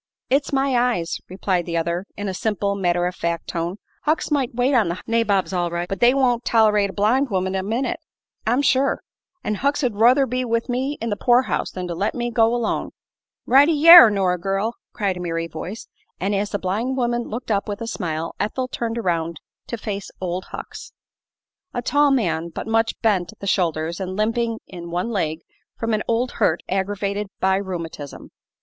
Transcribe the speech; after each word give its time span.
"It's 0.31 0.51
my 0.51 0.75
eyes," 0.75 1.19
replied 1.29 1.67
the 1.67 1.77
other, 1.77 2.07
in 2.17 2.27
a 2.27 2.33
simple, 2.33 2.73
matter 2.73 3.05
of 3.05 3.13
fact 3.13 3.49
tone. 3.49 3.75
"Hucks 4.05 4.31
might 4.31 4.55
wait 4.55 4.73
on 4.73 4.87
the 4.89 4.99
nabobs 5.05 5.53
all 5.53 5.69
right, 5.69 5.87
but 5.87 5.99
they 5.99 6.11
won't 6.15 6.43
tol'rate 6.43 6.89
a 6.89 6.93
blind 6.93 7.29
woman 7.29 7.53
a 7.53 7.61
minute, 7.61 7.99
I'm 8.47 8.63
sure. 8.63 9.03
An' 9.43 9.53
Hucks 9.61 9.81
'd 9.83 9.93
ruther 9.93 10.25
be 10.25 10.43
with 10.43 10.69
me 10.69 10.97
in 10.99 11.11
the 11.11 11.15
poor 11.15 11.43
house 11.43 11.69
than 11.69 11.87
to 11.87 11.93
let 11.93 12.15
me 12.15 12.31
go 12.31 12.51
alone." 12.51 12.93
"Right 13.45 13.67
y' 13.69 13.87
air, 13.89 14.09
Nora 14.09 14.39
girl!" 14.39 14.73
cried 14.91 15.17
a 15.17 15.19
merry 15.19 15.45
voice, 15.45 15.87
and 16.19 16.33
as 16.33 16.49
the 16.49 16.57
blind 16.57 16.97
woman 16.97 17.25
looked 17.25 17.51
up 17.51 17.67
with 17.67 17.79
a 17.79 17.85
smile 17.85 18.33
Ethel 18.39 18.67
turned 18.67 18.97
around 18.97 19.39
to 19.67 19.77
face 19.77 20.09
"Old 20.19 20.45
Hucks." 20.45 20.93
A 21.75 21.83
tall 21.83 22.09
man, 22.09 22.49
but 22.49 22.65
much 22.65 22.99
bent 23.03 23.33
at 23.33 23.39
the 23.39 23.45
shoulders 23.45 23.99
and 23.99 24.15
limping 24.15 24.61
in 24.65 24.89
one 24.89 25.11
leg 25.11 25.41
from 25.77 25.93
an 25.93 26.01
old 26.07 26.31
hurt 26.41 26.61
aggravated 26.67 27.27
by 27.39 27.57
rheumatism. 27.57 28.31